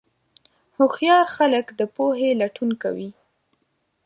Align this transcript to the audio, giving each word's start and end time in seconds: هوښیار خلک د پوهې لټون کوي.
هوښیار 0.77 1.25
خلک 1.35 1.65
د 1.79 1.81
پوهې 1.95 2.29
لټون 2.41 2.69
کوي. 2.83 3.09